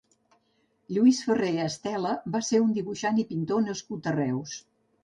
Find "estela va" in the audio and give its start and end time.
1.65-2.43